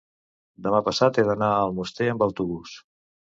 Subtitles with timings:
[0.67, 2.73] demà passat he d'anar a Almoster amb autobús.